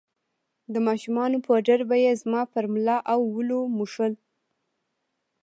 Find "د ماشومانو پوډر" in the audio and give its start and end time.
0.73-1.79